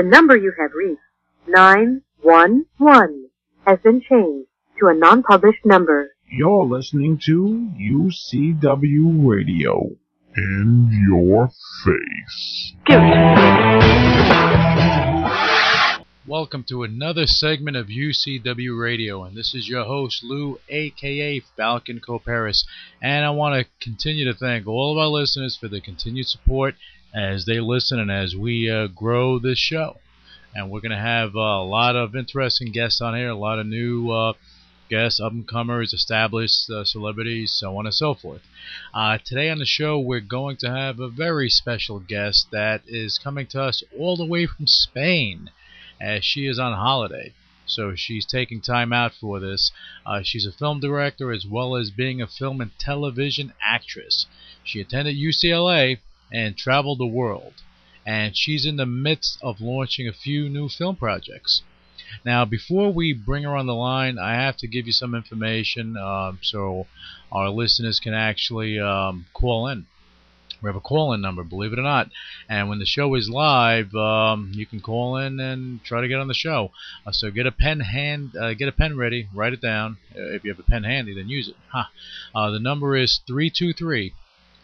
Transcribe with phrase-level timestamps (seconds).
[0.00, 1.02] The number you have reached,
[1.46, 3.28] 911,
[3.66, 6.16] has been changed to a non-published number.
[6.26, 9.90] You're listening to UCW Radio.
[10.34, 11.50] In your
[11.84, 12.72] face.
[16.26, 22.00] Welcome to another segment of UCW Radio, and this is your host Lou, aka Falcon
[22.00, 22.64] Coparis,
[23.02, 26.76] and I want to continue to thank all of our listeners for their continued support
[27.14, 29.98] as they listen and as we uh, grow this show.
[30.54, 33.58] And we're going to have uh, a lot of interesting guests on here, a lot
[33.58, 34.32] of new uh,
[34.88, 38.42] guests, up and comers, established uh, celebrities, so on and so forth.
[38.92, 43.18] Uh, today on the show, we're going to have a very special guest that is
[43.18, 45.50] coming to us all the way from Spain,
[46.00, 47.32] as she is on holiday.
[47.66, 49.70] So she's taking time out for this.
[50.04, 54.26] Uh, she's a film director as well as being a film and television actress.
[54.64, 55.98] She attended UCLA
[56.32, 57.54] and traveled the world.
[58.06, 61.62] And she's in the midst of launching a few new film projects.
[62.24, 65.96] Now, before we bring her on the line, I have to give you some information
[65.96, 66.86] um, so
[67.30, 69.86] our listeners can actually um, call in.
[70.62, 72.10] We have a call-in number, believe it or not,
[72.46, 76.18] and when the show is live, um, you can call in and try to get
[76.18, 76.72] on the show.
[77.06, 79.96] Uh, so get a pen hand, uh, get a pen ready, write it down.
[80.14, 81.56] Uh, if you have a pen handy, then use it.
[81.68, 81.84] Huh.
[82.34, 84.12] Uh, the number is 323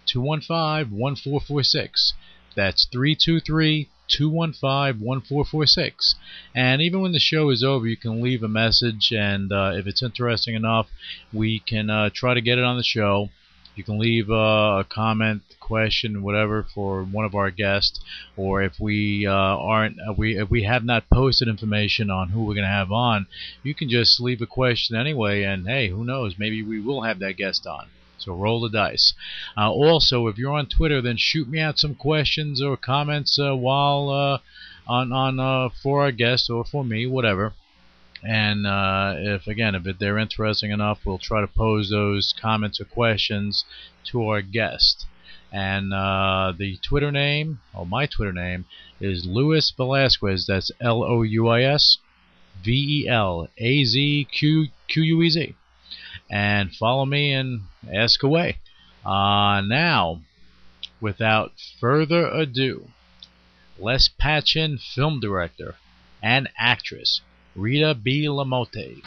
[0.06, 2.14] 215 1446.
[2.54, 6.14] That's 323 215 1446.
[6.54, 9.86] And even when the show is over, you can leave a message, and uh, if
[9.86, 10.88] it's interesting enough,
[11.32, 13.30] we can uh, try to get it on the show.
[13.74, 18.00] You can leave uh, a comment, question, whatever, for one of our guests,
[18.36, 22.44] or if we uh, aren't, uh, we if we have not posted information on who
[22.44, 23.26] we're going to have on,
[23.62, 27.18] you can just leave a question anyway, and hey, who knows, maybe we will have
[27.18, 27.88] that guest on.
[28.18, 29.12] So roll the dice.
[29.56, 33.54] Uh, also, if you're on Twitter, then shoot me out some questions or comments uh,
[33.54, 34.38] while uh,
[34.90, 37.52] on on uh, for our guest or for me, whatever.
[38.22, 42.84] And uh, if again, if they're interesting enough, we'll try to pose those comments or
[42.86, 43.64] questions
[44.04, 45.06] to our guest.
[45.52, 48.64] And uh, the Twitter name, or my Twitter name,
[49.00, 50.46] is Louis Velazquez.
[50.46, 51.98] That's L O U I S
[52.64, 55.54] V E L A Z Q Q U E Z
[56.30, 58.58] and follow me and ask away.
[59.04, 60.20] Uh, now,
[61.00, 62.88] without further ado,
[63.78, 65.76] Les Patchin film director
[66.22, 67.20] and actress
[67.54, 68.26] Rita B.
[68.26, 69.00] Lamotte.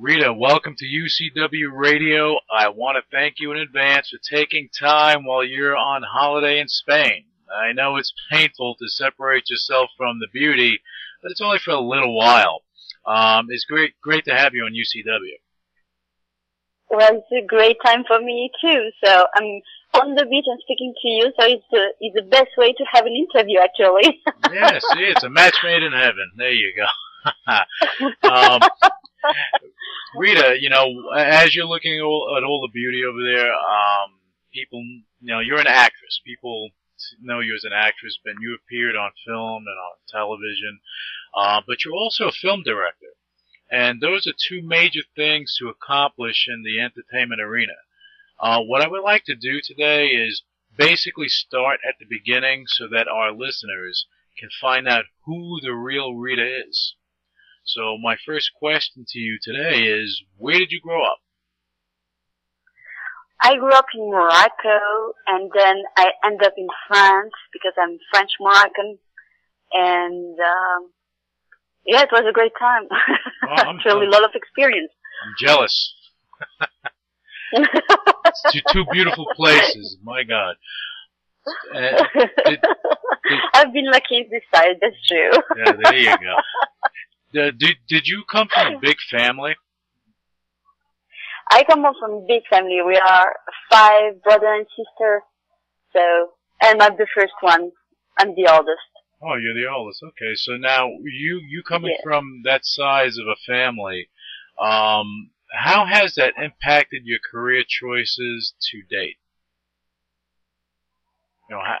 [0.00, 2.38] Rita, welcome to UCW Radio.
[2.50, 6.68] I want to thank you in advance for taking time while you're on holiday in
[6.68, 7.24] Spain.
[7.54, 10.80] I know it's painful to separate yourself from the beauty,
[11.22, 12.62] but it's only for a little while.
[13.06, 15.38] Um, it's great, great to have you on UCW.
[16.92, 18.90] Well, it's a great time for me too.
[19.02, 19.62] So I'm
[19.94, 21.32] on the beach and speaking to you.
[21.40, 24.20] So it's the it's the best way to have an interview, actually.
[24.52, 26.30] yeah, see, it's a match made in heaven.
[26.36, 26.84] There you go.
[28.28, 28.60] um,
[30.16, 30.84] Rita, you know,
[31.16, 34.20] as you're looking at all, at all the beauty over there, um,
[34.52, 34.82] people,
[35.20, 36.20] you know, you're an actress.
[36.26, 36.68] People
[37.22, 40.80] know you as an actress, but you appeared on film and on television.
[41.34, 43.16] Uh, but you're also a film director.
[43.72, 47.72] And those are two major things to accomplish in the entertainment arena.
[48.38, 50.42] Uh, what I would like to do today is
[50.76, 54.06] basically start at the beginning so that our listeners
[54.38, 56.96] can find out who the real Rita is.
[57.64, 61.18] So my first question to you today is, where did you grow up?
[63.40, 68.32] I grew up in Morocco and then I ended up in France because I'm French
[68.38, 68.98] Moroccan
[69.72, 70.90] and um,
[71.86, 72.88] yeah, it was a great time.
[72.90, 74.92] Oh, Actually, a lot of experience.
[75.24, 75.94] I'm jealous.
[78.52, 79.96] two, two beautiful places.
[80.02, 80.56] My God.
[81.74, 82.60] Uh, did, did,
[83.54, 84.76] I've been lucky this side.
[84.80, 85.30] That's true.
[85.56, 86.36] yeah, there you go.
[87.40, 89.54] Uh, did Did you come from a big family?
[91.50, 92.80] I come from a big family.
[92.86, 93.34] We are
[93.70, 95.22] five brother and sister.
[95.92, 96.00] So,
[96.62, 97.72] and I'm the first one.
[98.18, 98.91] I'm the oldest.
[99.24, 100.02] Oh, you're the oldest.
[100.02, 102.02] Okay, so now you you coming yeah.
[102.02, 104.08] from that size of a family,
[104.60, 109.18] um, how has that impacted your career choices to date?
[111.48, 111.78] You know, how,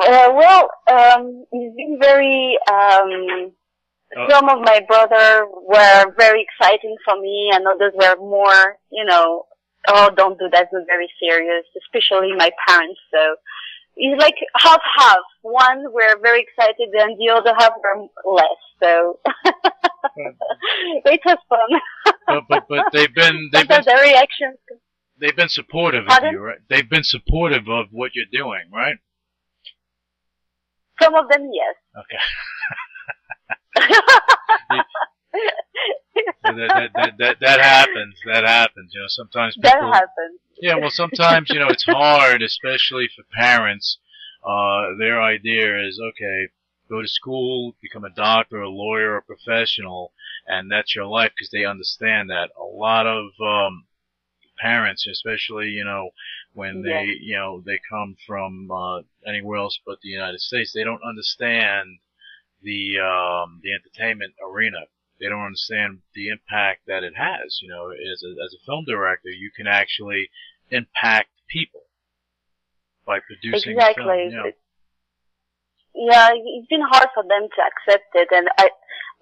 [0.00, 2.58] uh, well, um, it's been very.
[2.70, 3.52] Um,
[4.16, 4.28] oh.
[4.28, 9.46] Some of my brother were very exciting for me, and others were more, you know,
[9.88, 10.68] oh, don't do that.
[10.72, 13.00] It's very serious, especially my parents.
[13.10, 13.36] So
[13.96, 15.18] it's like half half.
[15.42, 18.60] One we're very excited, and the other half we're less.
[18.82, 20.28] So hmm.
[21.04, 22.14] it was fun.
[22.26, 24.58] but, but but they've been they've been the reactions.
[25.20, 26.30] They've been supportive Pardon?
[26.30, 26.58] of you, right?
[26.68, 28.96] They've been supportive of what you're doing, right?
[31.00, 31.74] Some of them, yes.
[31.96, 32.18] Okay.
[36.44, 38.14] that, that, that, that, that happens.
[38.26, 38.92] That happens.
[38.94, 39.70] You know, sometimes people.
[39.70, 40.40] that happens.
[40.60, 43.98] Yeah, well, sometimes you know it's hard, especially for parents.
[44.44, 46.48] Uh, their idea is okay,
[46.88, 50.12] go to school, become a doctor, a lawyer, a professional,
[50.46, 52.50] and that's your life because they understand that.
[52.60, 53.86] A lot of um,
[54.60, 56.10] parents, especially you know
[56.52, 57.14] when they Yeah.
[57.20, 61.98] you know they come from uh, anywhere else but the United States, they don't understand
[62.62, 64.86] the um, the entertainment arena.
[65.22, 67.60] They don't understand the impact that it has.
[67.62, 70.28] You know, as a as a film director, you can actually
[70.70, 71.86] impact people
[73.06, 74.30] by producing Exactly.
[74.34, 74.34] film.
[74.34, 74.50] Yeah.
[75.94, 78.28] Yeah, it's been hard for them to accept it.
[78.32, 78.70] And I,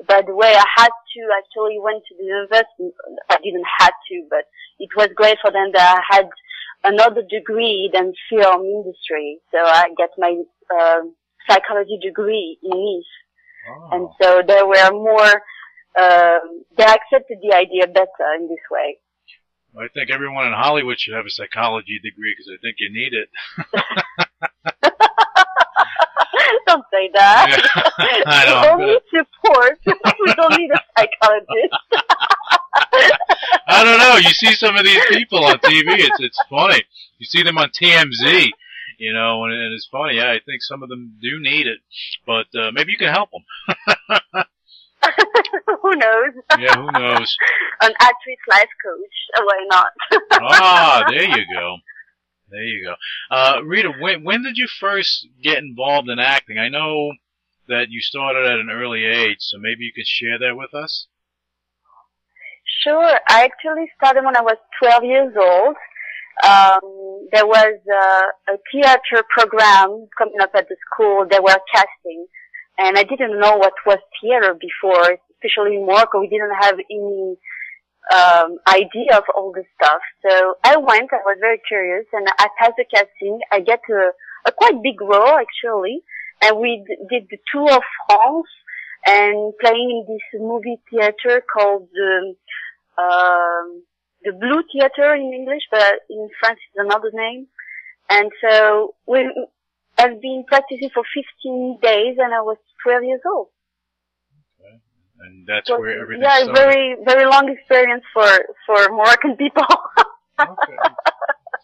[0.09, 2.95] by the way, I had to actually went to the university.
[3.29, 4.45] I didn't have to, but
[4.79, 6.29] it was great for them that I had
[6.85, 9.41] another degree than film industry.
[9.53, 10.33] So I get my
[10.73, 11.15] um
[11.49, 13.13] psychology degree in Nice,
[13.93, 14.15] and Oh.
[14.23, 15.43] so they were more.
[15.99, 18.99] Um, they accepted the idea better in this way.
[19.79, 23.13] I think everyone in Hollywood should have a psychology degree because I think you need
[23.15, 23.29] it.
[26.71, 27.47] don't say that.
[27.49, 28.23] Yeah.
[28.27, 29.79] I we don't need support.
[29.87, 31.75] we don't need a psychologist.
[33.67, 34.17] I don't know.
[34.17, 35.87] You see some of these people on TV.
[35.99, 36.83] It's it's funny.
[37.19, 38.51] You see them on TMZ.
[38.99, 40.17] You know, and, and it's funny.
[40.17, 41.79] Yeah, I think some of them do need it,
[42.27, 44.45] but uh, maybe you can help them.
[45.83, 46.33] who knows?
[46.59, 47.37] Yeah, who knows?
[47.83, 49.45] An actress life coach.
[49.45, 49.93] Why not?
[50.33, 51.77] ah, there you go.
[52.51, 52.95] There you go.
[53.35, 56.59] Uh, Rita, when when did you first get involved in acting?
[56.59, 57.13] I know
[57.69, 61.07] that you started at an early age, so maybe you could share that with us.
[62.83, 63.19] Sure.
[63.29, 65.77] I actually started when I was 12 years old.
[66.43, 71.27] Um, there was uh, a theater program coming up at the school.
[71.31, 72.27] They were casting,
[72.81, 76.21] and I didn't know what was theater before, especially in Morocco.
[76.21, 77.37] We didn't have any
[78.15, 80.01] um, idea of all this stuff.
[80.27, 81.13] So I went.
[81.13, 83.39] I was very curious, and I passed the casting.
[83.53, 84.13] I get a,
[84.47, 86.03] a quite big role actually,
[86.43, 88.49] and we d- did the tour of France
[89.07, 92.37] and playing in this movie theater called um,
[92.99, 93.83] um,
[94.25, 97.47] the Blue Theater in English, but in France it's another name.
[98.09, 99.21] And so we
[100.01, 103.49] I've been practicing for 15 days, and I was 12 years old.
[105.23, 106.57] And that's So, where everything yeah, started.
[106.57, 108.31] very very long experience for
[108.67, 109.69] for Moroccan people.
[110.41, 110.79] Okay.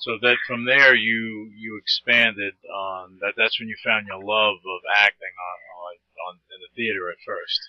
[0.04, 3.32] So that from there you you expanded on that.
[3.38, 5.92] That's when you found your love of acting on on,
[6.28, 7.60] on in the theater at first.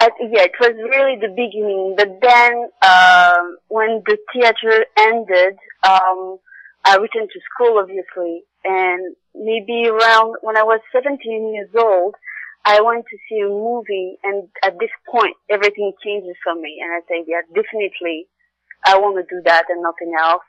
[0.00, 1.94] At, yeah, it was really the beginning.
[2.00, 6.38] But then, um, when the theater ended, um,
[6.84, 11.18] I returned to school, obviously, and maybe around when I was 17
[11.54, 12.14] years old,
[12.64, 16.92] I went to see a movie, and at this point, everything changes for me, and
[16.92, 18.28] I say, yeah, definitely,
[18.84, 20.44] I want to do that and nothing else.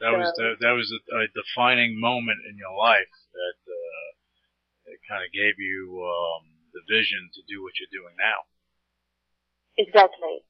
[0.00, 4.08] That was the, that was a, a defining moment in your life that uh,
[4.84, 6.44] that kind of gave you um,
[6.76, 8.44] the vision to do what you're doing now.
[9.80, 10.44] Exactly.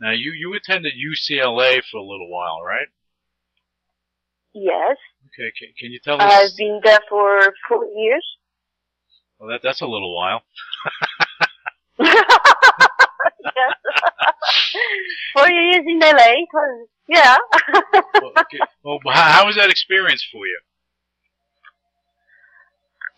[0.00, 2.86] Now you you attended UCLA for a little while, right?
[4.56, 4.96] Yes.
[5.28, 6.32] Okay, can, can you tell us?
[6.32, 8.24] I've been there for four years.
[9.38, 10.40] Well, that that's a little while.
[12.00, 12.24] yes.
[15.34, 16.40] Four years in LA.
[16.40, 17.36] It was, yeah.
[18.14, 18.58] Well, okay.
[18.82, 20.58] well how, how was that experience for you?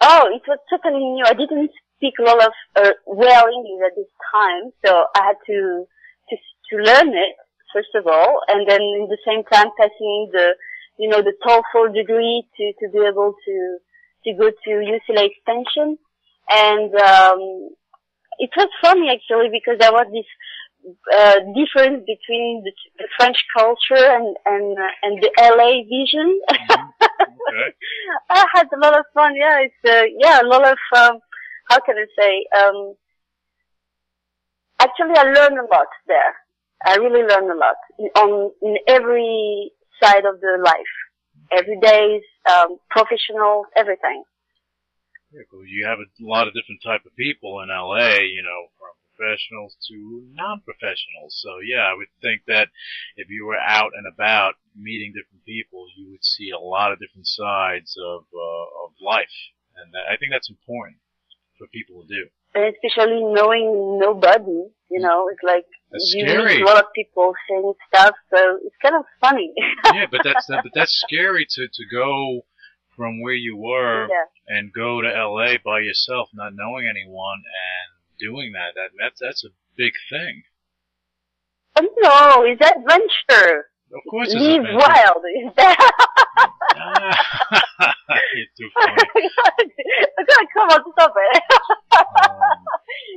[0.01, 1.25] oh, it was totally new.
[1.25, 5.39] I didn't speak a lot of uh, well English at this time, so I had
[5.47, 5.87] to
[6.31, 6.37] to
[6.71, 7.35] to learn it
[7.73, 10.55] first of all, and then in the same time passing the
[10.99, 13.79] you know the TOEFL degree to to be able to
[14.25, 15.99] to go to UCLA Extension,
[16.51, 17.71] and um,
[18.39, 20.27] it was funny actually because there was this
[21.13, 26.41] uh, difference between the, the French culture and and uh, and the LA vision.
[26.51, 26.83] Okay.
[28.31, 29.35] I had a lot of fun.
[29.37, 31.21] Yeah, it's uh, yeah a lot of um,
[31.69, 32.47] how can I say?
[32.59, 32.95] Um,
[34.81, 36.35] actually, I learned a lot there.
[36.85, 40.95] I really learned a lot in, on in every side of the life,
[41.53, 44.25] every day, um, professional, everything.
[45.33, 48.97] Yeah, you have a lot of different type of people in LA, you know, from
[49.19, 51.37] professionals to non-professionals.
[51.43, 52.69] So yeah, I would think that
[53.17, 56.99] if you were out and about meeting different people, you would see a lot of
[56.99, 59.37] different sides of uh, of life,
[59.77, 60.99] and I think that's important
[61.59, 62.25] for people to do.
[62.55, 66.57] And especially knowing nobody, you know, it's like That's you scary.
[66.57, 69.53] meet a lot of people saying stuff, so it's kind of funny.
[69.95, 72.43] yeah, but that's that, but that's scary to to go
[72.97, 74.57] from where you were Yeah.
[74.57, 78.75] and go to LA by yourself, not knowing anyone, and doing that.
[78.75, 80.43] That that's that's a big thing.
[81.77, 83.67] Oh, no, it's adventure.
[83.89, 84.77] Of course, it's adventure.
[84.77, 85.25] wild.
[85.57, 85.77] That?
[88.37, 88.97] You're too funny.
[90.55, 91.43] Come on, stop it.
[91.97, 92.37] Um,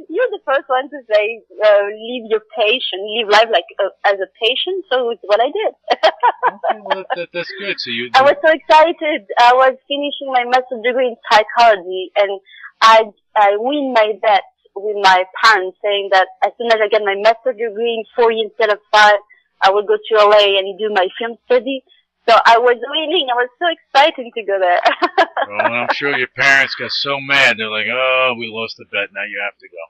[0.10, 4.20] You're the first one to say, uh, live your patient, live life like uh, as
[4.20, 4.86] a patient.
[4.92, 5.72] So it's what I did.
[5.92, 7.80] okay, well, that, that's good.
[7.80, 9.28] So you, I was so excited.
[9.40, 12.40] I was finishing my master's degree in psychology, and
[12.82, 14.44] I I win my bet
[14.76, 18.32] with my parents, saying that as soon as I get my master's degree in four
[18.32, 19.20] years instead of five,
[19.62, 21.84] I would go to LA and do my film study.
[22.30, 23.28] So I was winning.
[23.32, 24.80] I was so excited to go there.
[25.50, 27.58] well, I'm sure your parents got so mad.
[27.58, 29.10] They're like, "Oh, we lost the bet.
[29.12, 29.84] Now you have to go."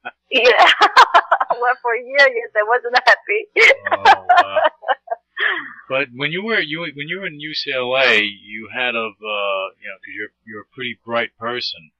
[0.30, 0.72] yeah.
[1.60, 3.40] well, for a year, yes, I wasn't happy.
[3.92, 4.58] Oh, wow.
[5.88, 9.88] But when you were you when you were in UCLA, you had of uh, you
[9.90, 11.90] know because you're you're a pretty bright person,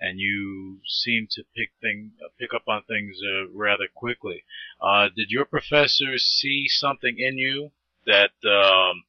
[0.00, 4.44] and you seem to pick thing uh, pick up on things uh, rather quickly.
[4.80, 7.70] Uh, did your professors see something in you
[8.06, 9.04] that um,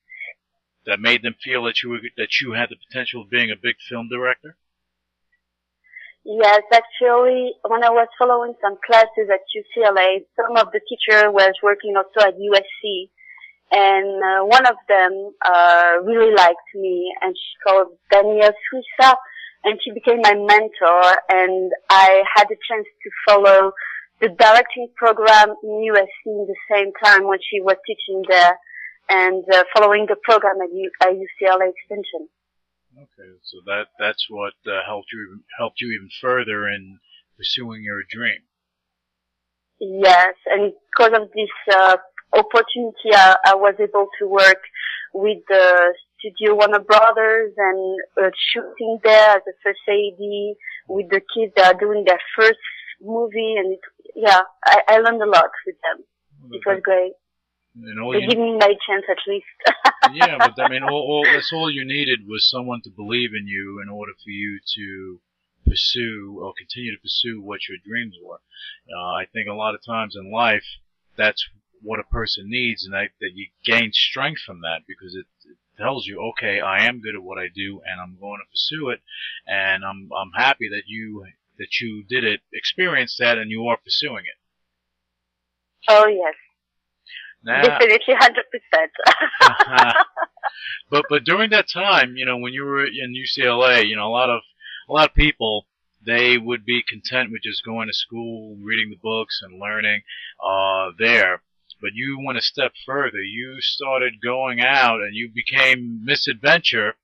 [0.86, 3.56] that made them feel that you were, that you had the potential of being a
[3.62, 4.56] big film director?
[6.26, 11.54] Yes, actually, when I was following some classes at UCLA, some of the teacher was
[11.64, 13.10] working also at USC,
[13.72, 19.16] and uh, one of them uh, really liked me, and she's called Danielle Suissa,
[19.64, 23.72] and she became my mentor, and I had the chance to follow
[24.22, 28.58] the directing program in USC in the same time when she was teaching there,
[29.10, 32.30] and uh, following the program at, U- at UCLA Extension.
[32.98, 37.00] Okay, so that that's what uh, helped you helped you even further in
[37.38, 38.42] pursuing your dream.
[39.80, 41.96] Yes, and because of this uh,
[42.34, 44.60] opportunity, I, I was able to work
[45.14, 50.22] with the studio Warner Brothers and uh, shooting there as a first AD
[50.88, 52.60] with the kids that are doing their first
[53.02, 53.80] movie, and it,
[54.16, 56.06] yeah, I, I learned a lot with them.
[56.52, 57.14] It was great.
[57.76, 59.46] And all They you, give me my chance at least.
[60.14, 63.48] yeah, but I mean, all, all that's all you needed was someone to believe in
[63.48, 65.22] you in order for you to
[65.66, 68.40] pursue or continue to pursue what your dreams were.
[68.92, 70.66] Uh, I think a lot of times in life,
[71.16, 71.48] that's
[71.82, 75.28] what a person needs, and that, that you gain strength from that because it
[75.80, 78.90] tells you, okay, I am good at what I do, and I'm going to pursue
[78.90, 79.02] it,
[79.48, 81.26] and I'm I'm happy that you
[81.58, 84.38] that you did it, experienced that, and you are pursuing it.
[85.90, 86.36] oh yes,
[87.44, 88.92] Now, definitely hundred percent.
[90.90, 94.14] but but during that time, you know, when you were in UCLA, you know, a
[94.14, 94.42] lot of
[94.90, 95.66] a lot of people
[96.06, 100.02] they would be content with just going to school, reading the books, and learning
[100.44, 101.42] uh, there.
[101.82, 103.22] But you went a step further.
[103.22, 106.96] You started going out, and you became Misadventure,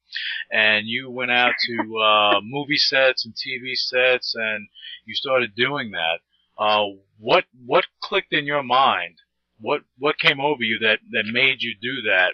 [0.51, 4.67] and you went out to uh, movie sets and TV sets, and
[5.05, 6.19] you started doing that.
[6.57, 6.85] Uh,
[7.19, 9.17] what what clicked in your mind?
[9.59, 12.33] What what came over you that that made you do that?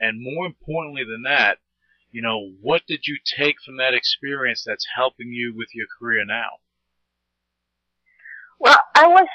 [0.00, 1.58] And more importantly than that,
[2.10, 6.24] you know, what did you take from that experience that's helping you with your career
[6.26, 6.50] now?
[8.60, 9.26] Well, I was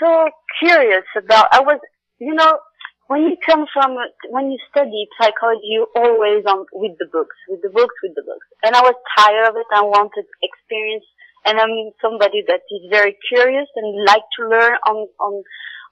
[0.00, 0.28] so
[0.58, 1.78] curious about, I was,
[2.24, 2.58] you know,
[3.06, 3.96] when you come from,
[4.30, 8.22] when you study psychology, you're always on, with the books, with the books, with the
[8.22, 8.46] books.
[8.64, 9.66] And I was tired of it.
[9.74, 11.04] I wanted experience.
[11.44, 15.42] And I'm somebody that is very curious and like to learn on, on,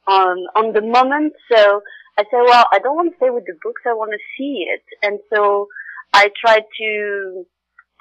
[0.08, 1.34] on, on the moment.
[1.52, 1.82] So
[2.16, 3.82] I said, well, I don't want to stay with the books.
[3.84, 4.82] I want to see it.
[5.02, 5.68] And so
[6.14, 7.44] I tried to,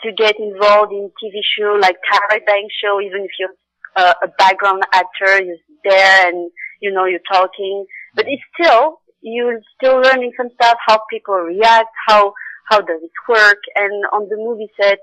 [0.04, 3.56] to get involved in TV show like Tyra Banks show, even if you're
[3.96, 9.62] uh, a background actor you're there and you know you're talking, but it's still you're
[9.78, 12.34] still learning some stuff, how people react, how
[12.70, 15.00] how does it work, and on the movie set,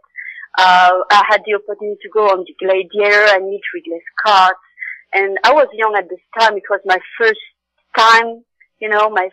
[0.59, 4.55] uh, I had the opportunity to go on the Gladiator and meet Ridley Scott,
[5.13, 6.57] and I was young at this time.
[6.57, 7.41] It was my first
[7.97, 8.43] time,
[8.81, 9.29] you know, my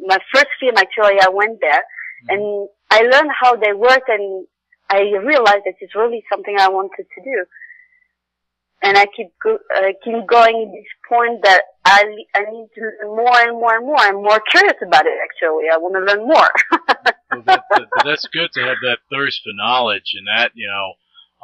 [0.00, 1.20] my first film actually.
[1.20, 1.82] I went there,
[2.28, 4.46] and I learned how they work, and
[4.90, 7.44] I realized that it's really something I wanted to do
[8.84, 12.80] and I keep go, uh, keep going at this point that I I need to
[12.80, 13.98] learn more and more and more.
[13.98, 15.64] I'm more curious about it actually.
[15.72, 16.50] I want to learn more.
[17.32, 20.92] well, that, that, that's good to have that thirst for knowledge, and that you know,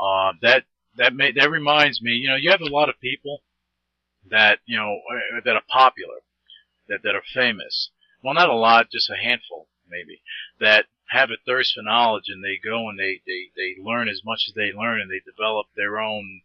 [0.02, 0.64] uh, that
[0.96, 2.12] that may, that reminds me.
[2.12, 3.42] You know, you have a lot of people
[4.30, 6.20] that you know uh, that are popular,
[6.88, 7.90] that that are famous.
[8.22, 10.22] Well, not a lot, just a handful maybe
[10.60, 14.22] that have a thirst for knowledge, and they go and they they they learn as
[14.24, 16.42] much as they learn, and they develop their own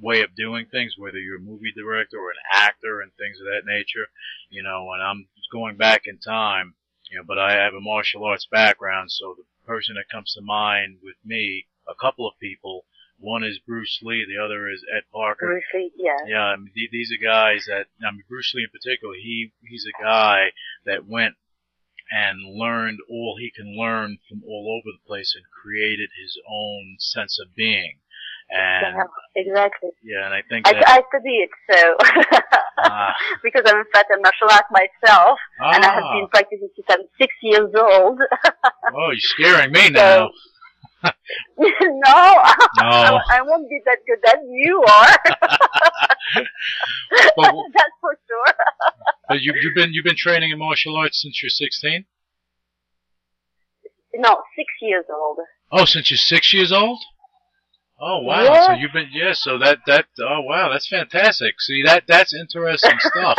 [0.00, 3.46] way of doing things, whether you're a movie director or an actor and things of
[3.46, 4.06] that nature,
[4.50, 6.74] you know, and I'm going back in time,
[7.10, 10.42] you know, but I have a martial arts background, so the person that comes to
[10.42, 12.84] mind with me, a couple of people,
[13.18, 15.46] one is Bruce Lee, the other is Ed Parker.
[15.46, 16.18] Bruce Lee, yeah.
[16.26, 19.86] Yeah, I mean, these are guys that, I mean, Bruce Lee in particular, he, he's
[19.86, 20.50] a guy
[20.84, 21.34] that went
[22.10, 26.96] and learned all he can learn from all over the place and created his own
[26.98, 27.98] sense of being.
[28.50, 29.04] And, Yeah,
[29.36, 29.90] exactly.
[30.04, 31.96] yeah, and I think I, that, I study it, so
[32.78, 33.12] Ah.
[33.42, 36.12] because I'm a fat and martial art myself, and I have Ah.
[36.14, 38.18] been practicing since I'm six years old.
[38.94, 40.28] oh, you're scaring me now.
[41.58, 41.66] no,
[42.04, 42.12] No.
[42.80, 45.16] I, I won't be that good as you are.
[47.36, 48.54] But- That's for sure.
[49.28, 52.04] But you, you've been, you've been training in martial arts since you're 16?
[54.16, 55.38] No, six years old.
[55.72, 56.98] Oh, since you're six years old?
[58.06, 58.42] Oh wow!
[58.42, 58.66] Yeah.
[58.66, 59.32] So you've been yeah.
[59.32, 61.54] So that that oh wow, that's fantastic.
[61.58, 63.38] See that that's interesting stuff.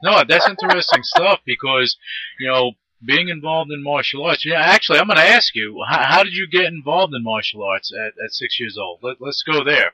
[0.00, 1.96] No, that's interesting stuff because
[2.38, 2.72] you know
[3.04, 4.44] being involved in martial arts.
[4.46, 7.64] Yeah, actually, I'm going to ask you how, how did you get involved in martial
[7.64, 9.00] arts at, at six years old?
[9.02, 9.92] Let, let's go there.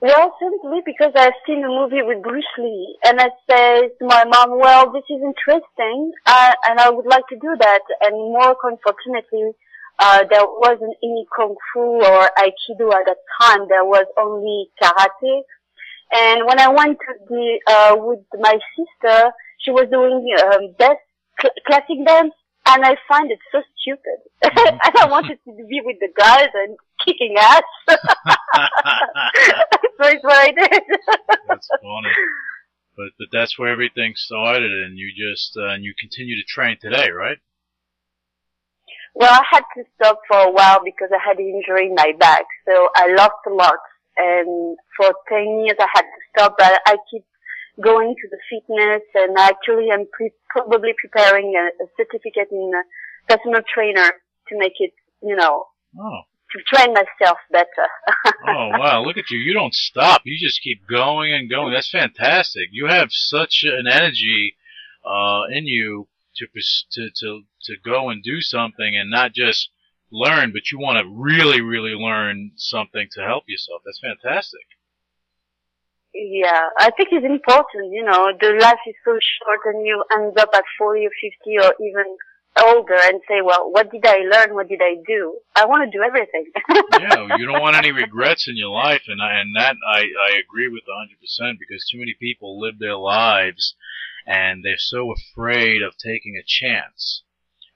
[0.00, 4.24] Well, simply because I've seen a movie with Bruce Lee, and I said to my
[4.24, 8.56] mom, "Well, this is interesting, uh, and I would like to do that." And more
[8.64, 9.52] unfortunately,
[9.98, 13.66] uh, there wasn't any kung fu or aikido at that time.
[13.68, 15.42] There was only karate.
[16.12, 21.00] And when I went to the uh, with my sister, she was doing um, best
[21.40, 22.34] cl- classic dance,
[22.66, 24.18] and I find it so stupid.
[24.42, 27.62] and I wanted to be with the guys and kicking ass.
[27.88, 27.96] so
[30.02, 30.82] it's what I did.
[31.48, 32.12] That's funny.
[32.96, 36.78] But but that's where everything started, and you just uh, and you continue to train
[36.80, 37.38] today, right?
[39.18, 42.12] Well, I had to stop for a while because I had an injury in my
[42.20, 43.80] back, so I lost a lot.
[44.18, 47.24] And for 10 years I had to stop, but I keep
[47.82, 52.82] going to the fitness and actually I'm pre- probably preparing a, a certificate in uh,
[53.28, 54.08] personal trainer
[54.48, 54.92] to make it,
[55.22, 55.64] you know,
[55.98, 56.20] Oh.
[56.52, 57.88] to train myself better.
[58.48, 59.38] oh wow, look at you.
[59.38, 60.22] You don't stop.
[60.24, 61.72] You just keep going and going.
[61.74, 62.68] That's fantastic.
[62.70, 64.56] You have such an energy
[65.04, 66.46] uh in you to
[66.92, 69.70] to to to go and do something and not just
[70.10, 73.82] learn, but you want to really really learn something to help yourself.
[73.84, 74.66] That's fantastic.
[76.14, 80.38] yeah, I think it's important, you know, the life is so short and you end
[80.38, 82.16] up at 40 or 50 or even
[82.64, 84.54] older and say, well, what did I learn?
[84.54, 85.38] What did I do?
[85.54, 86.46] I want to do everything.
[87.00, 90.40] yeah, you don't want any regrets in your life, and I, and that I I
[90.40, 93.74] agree with 100 percent because too many people live their lives,
[94.26, 97.22] and they're so afraid of taking a chance,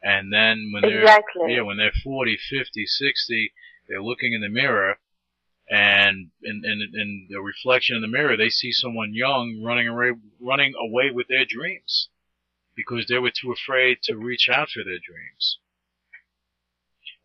[0.02, 1.54] and then when they're Exactly.
[1.54, 3.52] yeah when they're 40, 50, 60,
[3.88, 4.98] they're looking in the mirror,
[5.70, 10.12] and in in in the reflection in the mirror, they see someone young running away
[10.40, 12.08] running away with their dreams,
[12.74, 15.58] because they were too afraid to reach out for their dreams.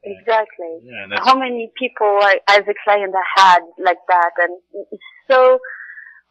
[0.08, 0.82] Exactly.
[0.84, 4.60] Yeah, How many people I, as a client I had like that, and
[4.92, 5.58] it's so,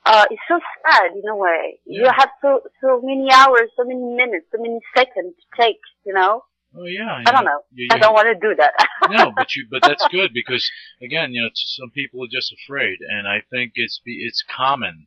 [0.07, 1.79] uh, it's so sad in a way.
[1.87, 5.81] You have so so many hours, so many minutes, so many seconds to take.
[6.05, 6.45] You know,
[6.77, 7.23] oh yeah.
[7.27, 7.61] I don't know.
[7.73, 8.73] You- I don't want to do that.
[9.11, 10.69] no, but you, but that's good because
[11.03, 15.07] again, you know, some people are just afraid, and I think it's be, it's common.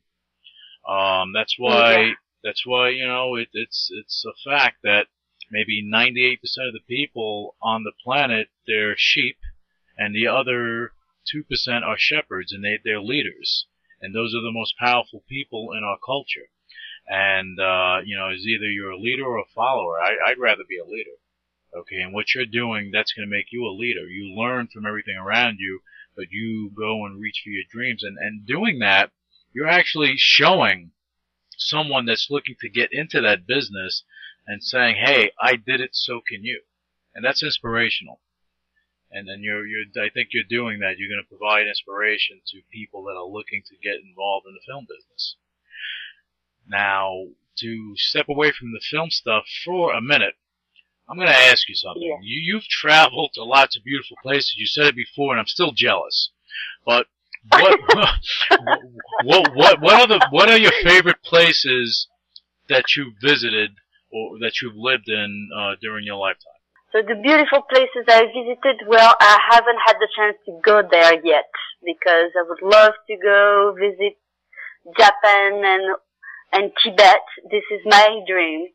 [0.87, 2.13] Um, that's why, Yeah.
[2.43, 5.07] that's why, you know, it, it's, it's a fact that
[5.51, 9.37] maybe 98% of the people on the planet, they're sheep,
[9.97, 10.93] and the other
[11.35, 13.65] 2% are shepherds, and they, they're leaders.
[14.01, 16.49] And those are the most powerful people in our culture.
[17.07, 19.99] And, uh, you know, it's either you're a leader or a follower.
[19.99, 21.17] I, I'd rather be a leader.
[21.75, 24.07] Okay, and what you're doing, that's going to make you a leader.
[24.07, 25.81] You learn from everything around you,
[26.15, 28.03] but you go and reach for your dreams.
[28.03, 29.11] And, and doing that,
[29.53, 30.91] you're actually showing
[31.57, 34.03] someone that's looking to get into that business
[34.45, 36.61] and saying, hey, I did it, so can you.
[37.13, 38.21] And that's inspirational.
[39.11, 40.97] And then you're, you're, I think you're doing that.
[40.97, 44.65] You're going to provide inspiration to people that are looking to get involved in the
[44.67, 45.37] film business.
[46.67, 47.27] Now,
[47.59, 50.35] to step away from the film stuff for a minute,
[51.09, 52.03] I'm going to ask you something.
[52.03, 52.17] Yeah.
[52.21, 54.55] You, you've traveled to lots of beautiful places.
[54.57, 56.31] You said it before, and I'm still jealous.
[56.85, 57.07] But
[57.49, 57.79] what,
[59.23, 62.07] what, what, what are the, what are your favorite places
[62.67, 63.71] that you've visited
[64.11, 66.56] or that you've lived in uh, during your lifetime?
[66.91, 71.19] So the beautiful places I visited, well, I haven't had the chance to go there
[71.23, 71.49] yet
[71.83, 74.15] because I would love to go visit
[74.95, 75.95] Japan and
[76.53, 77.23] and Tibet.
[77.51, 78.67] This is my dream.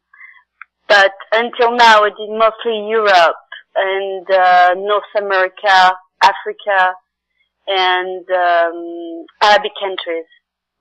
[0.89, 3.37] But until now, I did mostly Europe
[3.75, 6.95] and uh, North America, Africa,
[7.67, 10.27] and um, Arabic countries.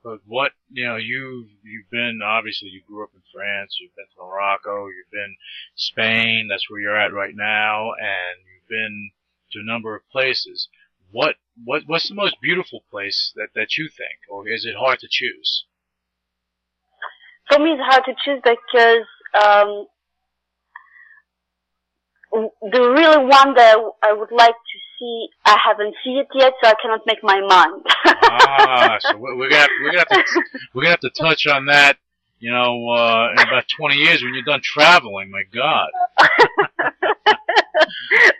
[0.04, 4.06] But what you know, you you've been obviously you grew up in France, you've been
[4.16, 5.36] to Morocco, you've been
[5.76, 9.12] Spain, that's where you're at right now, and you've been
[9.52, 10.70] to a number of places.
[11.12, 15.00] What what what's the most beautiful place that that you think, or is it hard
[15.00, 15.66] to choose?
[17.50, 19.06] For me, it's hard to choose because
[19.44, 19.88] um,
[22.32, 26.70] the really one that I would like to see, I haven't seen it yet, so
[26.70, 27.84] I cannot make my mind.
[28.06, 30.24] ah, so we're gonna have, we're gonna have to
[30.74, 31.98] we're gonna have to touch on that.
[32.40, 35.30] You know, uh, in about 20 years when you're done traveling.
[35.30, 35.90] My God.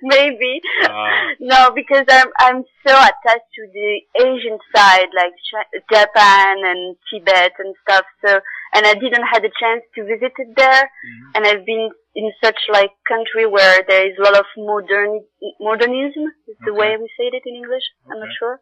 [0.02, 0.60] Maybe.
[0.84, 6.96] Uh, no, because I'm I'm so attached to the Asian side, like Ch- Japan and
[7.14, 8.06] Tibet and stuff.
[8.26, 8.40] So,
[8.74, 10.84] and I didn't have the chance to visit it there.
[10.84, 11.32] mhm.
[11.36, 15.22] And I've been in such like country where there is a lot of modern
[15.60, 16.26] modernism.
[16.48, 17.84] Is the way we say it in English.
[18.10, 18.62] I'm not sure.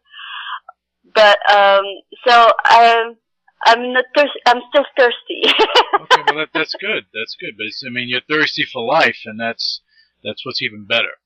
[1.14, 1.84] But um,
[2.26, 3.14] so I.
[3.66, 4.40] I'm not thirsty.
[4.46, 5.42] I'm still thirsty.
[6.00, 7.04] okay, well that, that's good.
[7.12, 7.58] That's good.
[7.58, 9.82] But it's, I mean, you're thirsty for life, and that's
[10.24, 11.19] that's what's even better.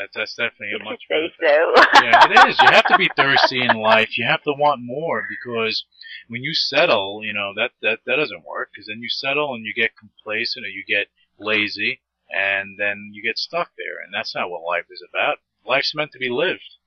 [0.00, 1.76] That, that's definitely a you much say better.
[1.76, 2.04] so.
[2.04, 2.58] yeah, it is.
[2.58, 4.16] You have to be thirsty in life.
[4.16, 5.84] You have to want more because
[6.28, 8.70] when you settle, you know that that that doesn't work.
[8.72, 11.08] Because then you settle and you get complacent or you get
[11.38, 14.02] lazy, and then you get stuck there.
[14.02, 15.36] And that's not what life is about.
[15.66, 16.78] Life's meant to be lived.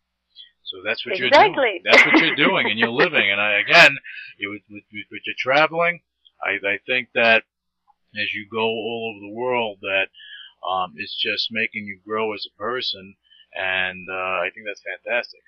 [0.63, 1.81] So that's what you're doing.
[1.85, 3.29] That's what you're doing, and you're living.
[3.29, 3.95] And I, again,
[4.39, 6.01] you, with, with, with your traveling,
[6.41, 7.43] I, I think that
[8.15, 10.07] as you go all over the world, that
[10.67, 13.15] um, it's just making you grow as a person,
[13.53, 15.41] and uh, I think that's fantastic.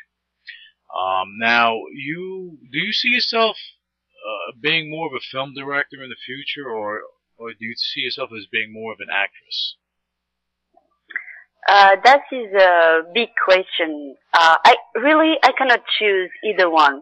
[0.96, 3.58] Um, now, you do you see yourself
[4.26, 7.02] uh, being more of a film director in the future, or
[7.38, 9.76] or do you see yourself as being more of an actress?
[11.68, 14.16] Uh, that is a big question.
[14.34, 17.02] Uh, I really I cannot choose either one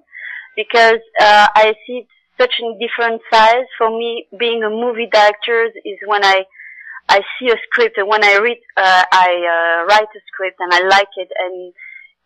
[0.56, 2.08] because uh, I see
[2.39, 3.65] such in different size.
[3.78, 6.45] For me, being a movie director is when I
[7.10, 10.74] I see a script and when I read uh, I uh, write a script and
[10.74, 11.74] I like it and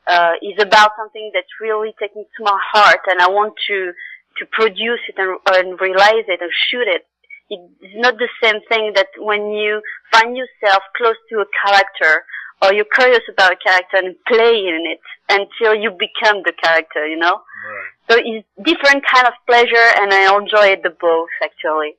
[0.08, 3.92] uh, is about something that really takes me to my heart and I want to
[4.38, 7.06] to produce it and, and realize it and shoot it.
[7.50, 12.24] It's not the same thing that when you find yourself close to a character
[12.62, 17.08] or you're curious about a character and play in it until you become the character,
[17.08, 17.42] you know?
[17.42, 17.92] Right.
[18.10, 21.96] So it's different kind of pleasure and I enjoy the both actually.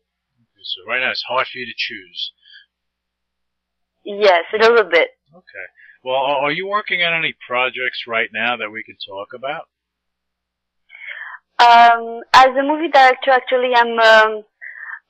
[0.63, 2.33] So right now it's hard for you to choose.
[4.09, 5.09] Yes, a little bit.
[5.35, 5.67] Okay.
[6.03, 9.69] Well, are you working on any projects right now that we can talk about?
[11.61, 14.45] Um, as a movie director, actually, I'm um,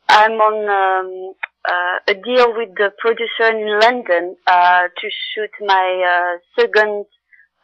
[0.09, 1.35] I'm on um,
[1.69, 7.05] uh, a deal with the producer in London uh, to shoot my uh, second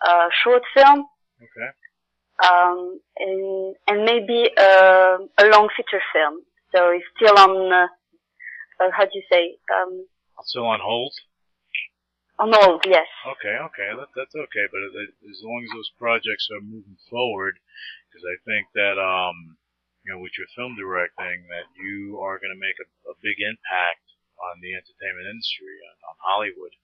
[0.06, 1.06] uh, short film,
[1.42, 1.70] Okay.
[2.46, 6.42] um, and and maybe uh, a long feature film.
[6.72, 7.72] So it's still on.
[7.72, 7.86] Uh,
[8.78, 9.56] uh, how do you say?
[9.74, 10.06] Um,
[10.44, 11.12] Still on hold?
[12.38, 12.82] on hold.
[12.86, 13.06] Yes.
[13.24, 14.66] Okay, okay, that, that's okay.
[14.70, 14.82] But
[15.30, 17.58] as long as those projects are moving forward,
[18.10, 19.56] because I think that um,
[20.04, 23.40] you know, with your film directing, that you are going to make a, a big
[23.40, 24.04] impact
[24.36, 26.74] on the entertainment industry, on, on Hollywood.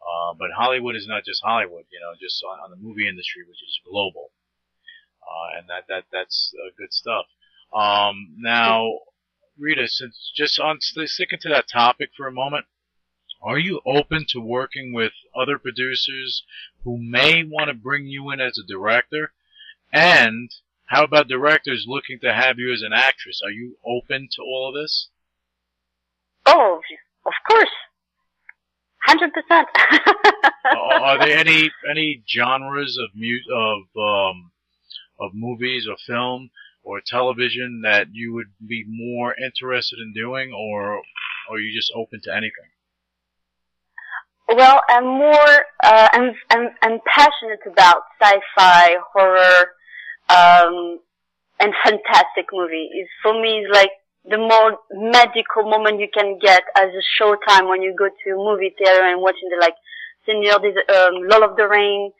[0.00, 3.42] Uh, but Hollywood is not just Hollywood, you know, just on, on the movie industry,
[3.44, 4.30] which is global.
[5.20, 7.26] Uh, and that, that, that's uh, good stuff.
[7.74, 9.02] Um, now,
[9.58, 12.66] Rita, since just on st- sticking to that topic for a moment,
[13.42, 16.44] are you open to working with other producers
[16.84, 19.32] who may want to bring you in as a director?
[19.92, 20.50] And
[20.86, 23.40] how about directors looking to have you as an actress?
[23.44, 25.08] Are you open to all of this?
[26.46, 26.80] Oh,
[27.26, 27.70] of course.
[29.04, 29.68] Hundred percent.
[30.64, 34.52] are, are there any any genres of mu- of um,
[35.18, 36.50] of movies or film
[36.82, 41.02] or television that you would be more interested in doing, or
[41.50, 42.70] are you just open to anything?
[44.54, 49.70] Well, I'm more, uh, I'm, I'm, I'm passionate about sci-fi, horror,
[50.28, 50.98] um,
[51.60, 52.90] and fantastic movies.
[52.92, 53.90] It's, for me, it's like
[54.24, 58.36] the more magical moment you can get as a showtime when you go to a
[58.36, 59.74] movie theater and watching the like
[60.26, 62.10] des, um, Lord of the Ring,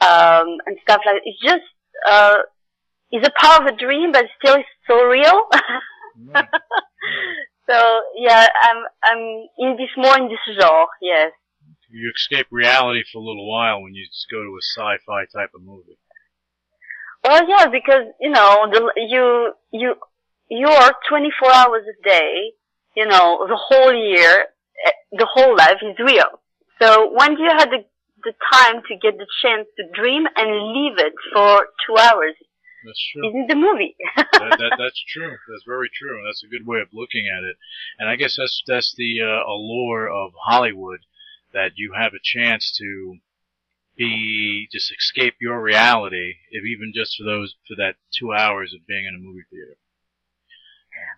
[0.00, 1.22] um, and stuff like That.
[1.24, 1.64] It's just,
[2.08, 2.38] uh,
[3.12, 5.42] it's a part of a dream, but still it's so real.
[6.34, 6.48] Right.
[7.70, 11.30] so yeah, I'm, I'm in this more in this genre, yes.
[11.90, 15.50] You escape reality for a little while when you just go to a sci-fi type
[15.54, 15.98] of movie.
[17.24, 19.94] Well, yeah, because you know, the, you you
[20.50, 22.52] you are 24 hours a day.
[22.96, 24.46] You know, the whole year,
[24.86, 26.40] eh, the whole life is real.
[26.80, 27.84] So when do you have the
[28.24, 32.34] the time to get the chance to dream and leave it for two hours?
[32.84, 33.28] That's true.
[33.28, 33.96] is in the movie.
[34.16, 35.36] that, that, that's true.
[35.48, 36.22] That's very true.
[36.24, 37.56] That's a good way of looking at it.
[37.98, 41.00] And I guess that's that's the uh, allure of Hollywood
[41.52, 43.16] that you have a chance to
[43.96, 48.86] be just escape your reality, if even just for those for that two hours of
[48.86, 49.76] being in a movie theater.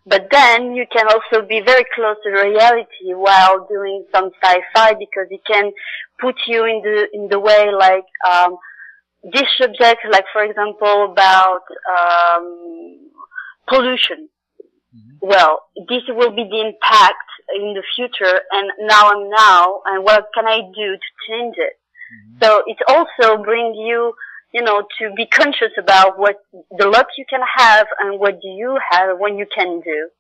[0.07, 5.29] But then you can also be very close to reality while doing some sci-fi because
[5.31, 5.73] it can
[6.19, 8.57] put you in the in the way like um,
[9.33, 11.65] this subject, like for example about
[11.97, 13.11] um,
[13.69, 14.29] pollution.
[15.21, 20.27] Well, this will be the impact in the future, and now I'm now, and what
[20.35, 21.81] can I do to change it?
[22.43, 24.15] So it also brings you,
[24.53, 28.49] you know, to be conscious about what the luck you can have and what do
[28.49, 30.11] you have, what you can do.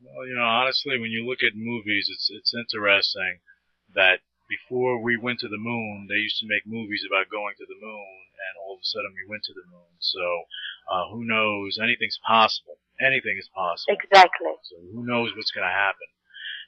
[0.00, 3.40] Well, you know, honestly, when you look at movies, it's it's interesting
[3.94, 7.66] that before we went to the moon, they used to make movies about going to
[7.66, 9.94] the moon, and all of a sudden we went to the moon.
[9.98, 10.24] So,
[10.90, 11.78] uh, who knows?
[11.80, 12.76] Anything's possible.
[13.00, 13.96] Anything is possible.
[13.96, 14.54] Exactly.
[14.68, 16.06] So who knows what's going to happen?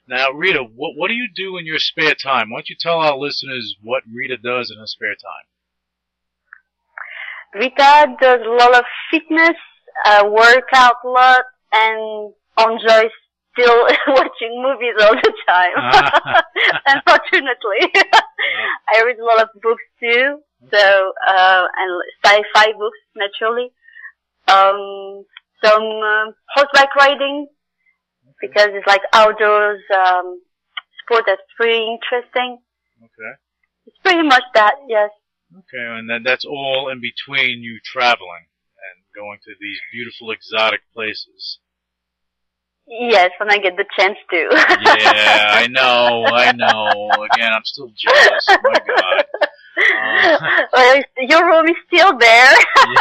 [0.07, 2.49] Now, Rita, what what do you do in your spare time?
[2.49, 5.45] Why don't you tell our listeners what Rita does in her spare time?
[7.55, 9.57] Rita does a lot of fitness,
[10.05, 11.41] uh, work out a lot,
[11.71, 13.11] and enjoys
[13.57, 15.73] still watching movies all the time.
[16.85, 18.03] Unfortunately,
[18.93, 20.39] I read a lot of books too,
[20.71, 23.71] so uh, and sci-fi books naturally.
[24.47, 25.25] Um,
[25.63, 27.47] some uh, horseback riding
[28.41, 30.41] because it's like outdoors um,
[31.03, 32.59] sport that's pretty interesting.
[32.99, 33.33] Okay.
[33.87, 35.09] It's pretty much that, yes.
[35.53, 40.81] Okay, and then that's all in between you traveling and going to these beautiful exotic
[40.93, 41.59] places.
[42.87, 44.37] Yes, when I get the chance to.
[44.37, 47.09] Yeah, I know, I know.
[47.33, 48.45] Again, I'm still jealous.
[48.49, 49.25] Oh my God.
[49.77, 50.37] Uh,
[50.73, 52.55] well, your room is still there.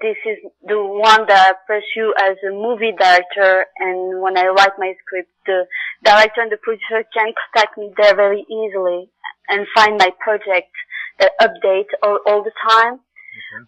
[0.00, 4.76] this is the one that I pursue as a movie director and when I write
[4.78, 5.68] my script, the
[6.02, 9.12] director and the producer can contact me there very easily
[9.48, 10.72] and find my project
[11.20, 12.98] that update all, all the time.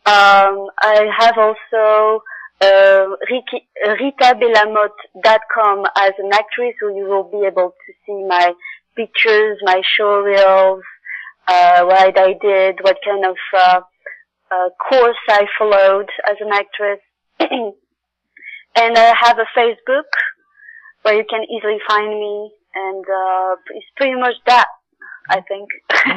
[0.07, 2.25] Um, I have also
[2.61, 3.07] uh,
[3.87, 8.53] RitaBelamotte.com as an actress, so you will be able to see my
[8.97, 10.83] pictures, my show reels,
[11.47, 13.81] uh, what I did, what kind of uh,
[14.51, 17.01] uh, course I followed as an actress.
[17.40, 20.11] and I have a Facebook
[21.03, 24.66] where you can easily find me, and uh, it's pretty much that,
[25.31, 25.68] I think.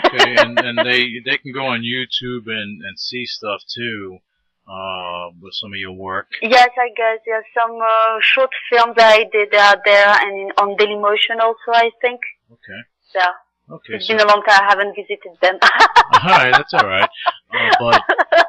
[0.06, 4.19] okay, and, and they they can go on YouTube and, and see stuff too,
[4.67, 6.28] uh, with some of your work.
[6.41, 10.78] Yes, I guess there's some uh, short films that I did out there and on
[10.78, 12.19] Dailymotion also, I think.
[12.52, 12.82] Okay.
[13.15, 13.32] Yeah.
[13.76, 13.93] Okay.
[13.95, 15.58] It's So, been a long time I haven't visited them.
[15.62, 17.10] all right, that's all right.
[17.54, 18.02] Uh, but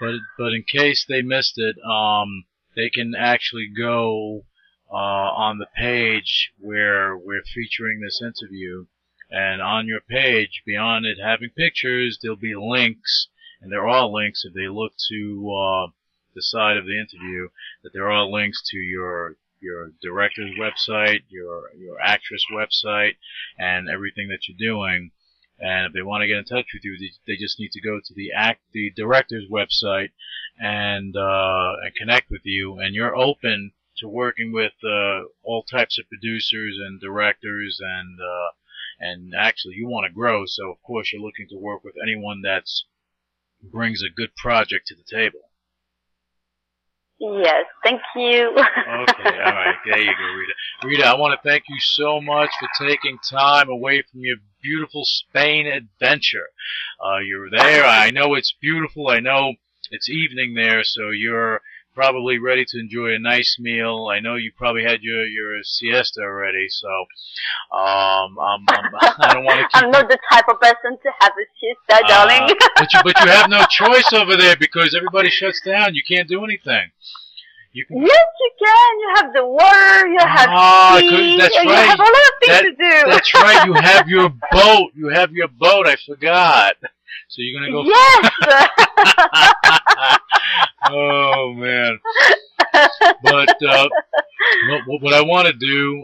[0.00, 2.44] but but in case they missed it, um,
[2.76, 4.44] they can actually go
[4.90, 8.86] uh, on the page where we're featuring this interview,
[9.30, 13.28] and on your page, beyond it having pictures, there'll be links,
[13.60, 15.86] and there are links if they look to uh,
[16.34, 17.48] the side of the interview
[17.82, 23.16] that there are links to your your director's website, your your actress website,
[23.58, 25.10] and everything that you're doing.
[25.60, 27.98] And if they want to get in touch with you, they, just need to go
[27.98, 30.10] to the act, the director's website,
[30.60, 32.78] and uh, and connect with you.
[32.78, 38.50] And you're open to working with uh, all types of producers and directors, and uh,
[39.00, 40.44] and actually you want to grow.
[40.46, 42.84] So of course you're looking to work with anyone that's
[43.62, 45.40] brings a good project to the table.
[47.18, 48.50] yes, thank you.
[48.50, 50.52] Okay, all right, there you go, Rita.
[50.84, 55.02] Rita, I want to thank you so much for taking time away from your beautiful
[55.04, 56.48] Spain adventure.
[57.04, 57.84] Uh, you're there.
[57.84, 59.08] I know it's beautiful.
[59.08, 59.54] I know
[59.90, 61.60] it's evening there, so you're
[61.98, 64.08] probably ready to enjoy a nice meal.
[64.14, 66.88] I know you probably had your your siesta already, so
[67.76, 68.84] um, I'm, I'm,
[69.18, 69.76] I don't want to.
[69.78, 72.54] I'm not the type of person to have a siesta, Uh, darling.
[72.76, 75.94] but you but you have no choice over there because everybody shuts down.
[75.94, 76.90] You can't do anything.
[77.72, 78.00] You can.
[78.00, 78.90] Yes, you can.
[79.02, 80.06] You have the water.
[80.08, 81.36] You have Ah, tea.
[81.38, 83.10] that's you have a lot of things That- to do.
[83.10, 83.66] That's right.
[83.66, 84.92] You have your boat.
[84.94, 85.86] You have your boat.
[85.88, 86.74] I forgot.
[87.28, 87.84] So you're gonna go.
[87.84, 88.30] Yes.
[90.90, 92.00] oh man.
[93.22, 93.88] But uh,
[94.86, 95.96] what, what I want to do,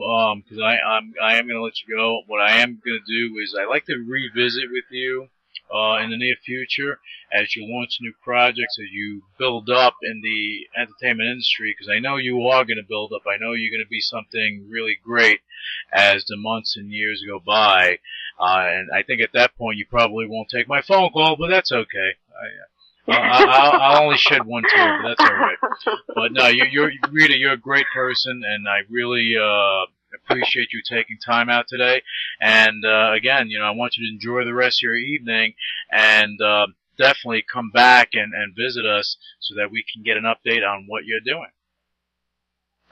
[0.43, 2.21] because I I'm I am gonna let you go.
[2.27, 5.29] What I am gonna do is I like to revisit with you
[5.75, 6.99] uh, in the near future
[7.33, 11.75] as you launch new projects, as you build up in the entertainment industry.
[11.77, 13.23] Because I know you are gonna build up.
[13.27, 15.41] I know you're gonna be something really great
[15.93, 17.99] as the months and years go by.
[18.38, 21.51] Uh, and I think at that point you probably won't take my phone call, but
[21.51, 22.11] that's okay.
[23.09, 25.57] I, I, I'll, I'll only shed one tear, but that's all right.
[26.14, 27.37] But no, you, you're Rita.
[27.37, 32.03] You're a great person, and I really uh, appreciate you taking time out today.
[32.40, 35.55] And uh, again, you know, I want you to enjoy the rest of your evening,
[35.90, 36.66] and uh,
[36.97, 40.87] definitely come back and, and visit us so that we can get an update on
[40.88, 41.51] what you're doing.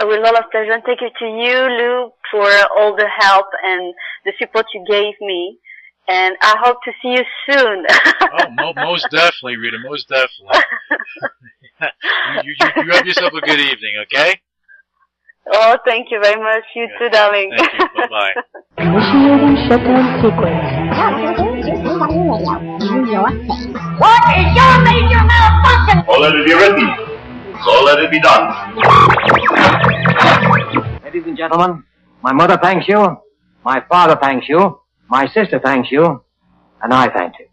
[0.00, 0.72] With a lot of pleasure.
[0.72, 5.14] And thank you to you, Lou, for all the help and the support you gave
[5.20, 5.58] me.
[6.08, 7.86] And I hope to see you soon.
[8.34, 9.78] Oh, mo- most definitely, Rita.
[9.84, 10.58] Most definitely.
[12.44, 14.40] you, you, you have yourself a good evening, okay?
[15.52, 16.64] oh, thank you very much.
[16.74, 17.52] You too, darling.
[17.56, 17.78] Thank you.
[17.94, 18.32] Bye bye.
[18.78, 20.82] Initiating shutdown sequence.
[26.06, 27.11] So let it be written.
[27.64, 28.74] So let it be done.
[31.04, 31.84] Ladies and gentlemen,
[32.22, 33.16] my mother thanks you,
[33.64, 36.24] my father thanks you, my sister thanks you,
[36.82, 37.46] and I thank you.